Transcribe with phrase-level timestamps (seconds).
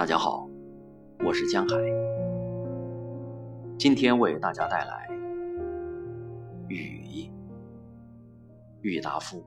[0.00, 0.48] 大家好，
[1.22, 1.76] 我是江海，
[3.78, 5.06] 今天为大家带来
[6.68, 7.28] 《雨》。
[8.80, 9.44] 郁达夫。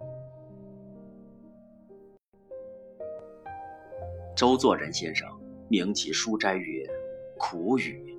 [4.36, 5.28] 周作人先生
[5.70, 6.88] 名其书斋曰
[7.40, 8.16] “苦雨”，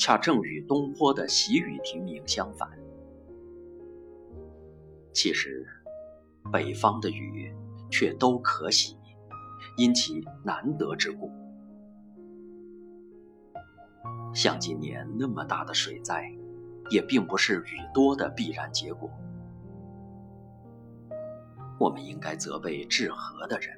[0.00, 2.66] 恰正与东坡的喜雨亭名相反。
[5.12, 5.66] 其实，
[6.50, 7.54] 北方的雨
[7.90, 8.96] 却都可喜。
[9.76, 11.30] 因其难得之故，
[14.32, 16.30] 像今年那么大的水灾，
[16.90, 19.10] 也并不是雨多的必然结果。
[21.78, 23.76] 我们应该责备治河的人，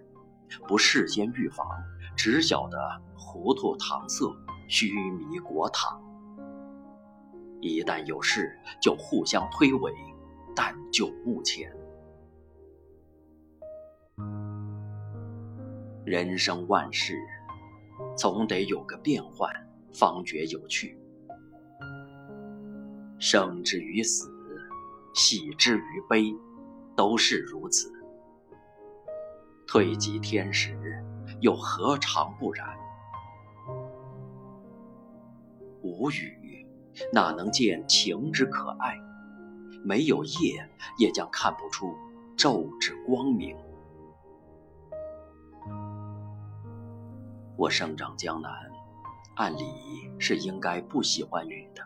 [0.68, 1.66] 不事先预防，
[2.14, 2.78] 只晓得
[3.16, 4.36] 糊涂搪塞，
[4.68, 6.02] 虚弥国堂。
[7.60, 9.90] 一旦有事，就互相推诿，
[10.54, 11.74] 但就目前。
[16.06, 17.18] 人生万事，
[18.16, 19.52] 总得有个变换，
[19.92, 20.96] 方觉有趣。
[23.18, 24.30] 生之于死，
[25.16, 26.32] 喜之于悲，
[26.94, 27.92] 都是如此。
[29.66, 30.78] 退即天时，
[31.40, 32.68] 又何尝不然？
[35.82, 36.64] 无雨，
[37.12, 38.96] 哪能见晴之可爱？
[39.82, 41.92] 没有夜，也将看不出
[42.36, 43.56] 昼之光明。
[47.58, 48.52] 我生长江南，
[49.36, 49.64] 按理
[50.18, 51.82] 是应该不喜欢雨的。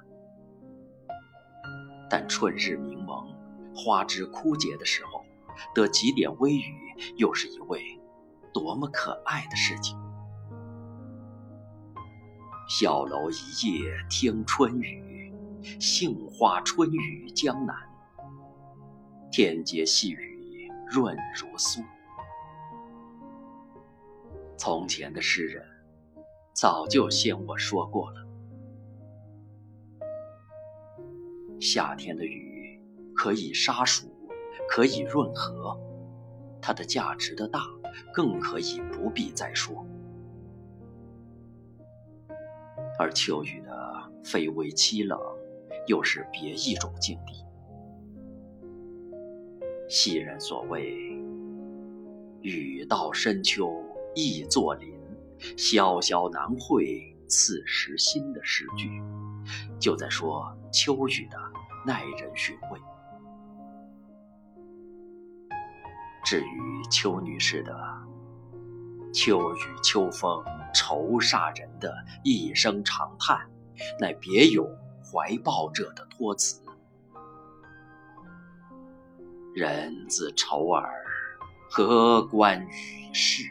[2.08, 3.32] 但春日明蒙，
[3.72, 5.24] 花枝枯竭的时候，
[5.72, 6.74] 得几点微雨，
[7.16, 7.80] 又是一位
[8.52, 9.96] 多么可爱的事情。
[12.68, 15.32] 小楼一夜听春雨，
[15.78, 17.76] 杏花春雨江南。
[19.30, 21.80] 天街细雨润如酥。
[24.60, 25.64] 从前的诗人
[26.52, 28.20] 早就先我说过了，
[31.58, 32.78] 夏天的雨
[33.16, 34.14] 可以杀暑，
[34.68, 35.74] 可以润和，
[36.60, 37.62] 它的价值的大，
[38.12, 39.82] 更可以不必再说。
[42.98, 45.18] 而秋雨的非微凄冷，
[45.86, 47.42] 又是别一种境地。
[49.88, 50.94] 昔人所谓
[52.44, 53.82] “雨到深秋”。
[54.14, 55.00] 易作霖，
[55.56, 59.02] 萧萧难会此时心的诗句，
[59.78, 61.38] 就在说秋雨的
[61.86, 62.80] 耐人寻味。
[66.24, 67.74] 至于邱女士的
[69.12, 70.44] “秋雨秋风
[70.74, 73.50] 愁煞人”的一声长叹，
[73.98, 74.68] 乃别有
[75.02, 76.62] 怀抱者的托词。
[79.54, 80.92] 人自愁耳，
[81.70, 83.42] 何关雨事？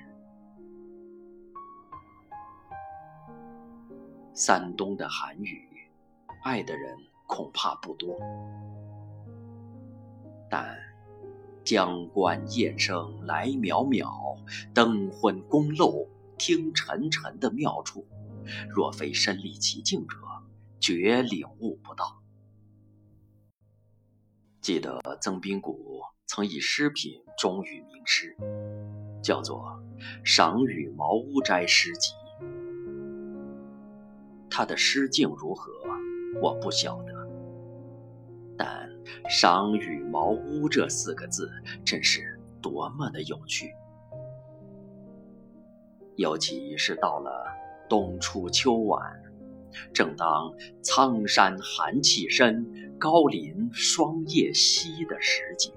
[4.39, 5.67] 山东的寒雨，
[6.45, 8.17] 爱的人恐怕不多。
[10.49, 10.77] 但
[11.65, 14.39] 江关雁声来渺渺，
[14.73, 16.07] 灯昏宫漏
[16.37, 18.07] 听沉沉的妙处，
[18.69, 20.15] 若非身历其境者，
[20.79, 22.23] 绝领悟不到。
[24.61, 28.37] 记得曾宾谷曾以诗品忠于名诗，
[29.21, 29.59] 叫做
[30.25, 32.13] 《赏雨茅屋斋诗集》。
[34.59, 35.71] 他的诗境如何，
[36.41, 37.13] 我不晓得。
[38.57, 38.89] 但
[39.31, 41.49] “赏雨茅屋”这四个字，
[41.85, 43.73] 真是多么的有趣。
[46.17, 47.45] 尤其是到了
[47.87, 49.01] 冬初秋晚，
[49.93, 50.53] 正当
[50.83, 55.71] 苍山寒气深，高林霜叶稀的时节。